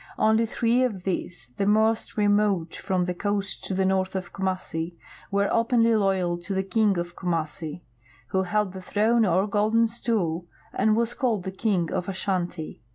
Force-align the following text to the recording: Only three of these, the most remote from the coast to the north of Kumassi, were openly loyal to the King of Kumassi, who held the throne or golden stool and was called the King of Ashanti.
Only 0.17 0.47
three 0.47 0.81
of 0.81 1.03
these, 1.03 1.51
the 1.57 1.67
most 1.67 2.17
remote 2.17 2.73
from 2.73 3.03
the 3.03 3.13
coast 3.13 3.63
to 3.65 3.75
the 3.75 3.85
north 3.85 4.15
of 4.15 4.33
Kumassi, 4.33 4.95
were 5.29 5.47
openly 5.53 5.95
loyal 5.95 6.39
to 6.39 6.55
the 6.55 6.63
King 6.63 6.97
of 6.97 7.15
Kumassi, 7.15 7.83
who 8.29 8.41
held 8.41 8.73
the 8.73 8.81
throne 8.81 9.27
or 9.27 9.45
golden 9.45 9.85
stool 9.85 10.47
and 10.73 10.95
was 10.95 11.13
called 11.13 11.43
the 11.43 11.51
King 11.51 11.91
of 11.91 12.09
Ashanti. 12.09 12.81